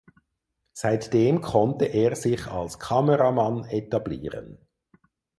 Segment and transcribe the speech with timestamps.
[0.73, 4.57] Seitdem konnte er sich als Kameramann etablieren.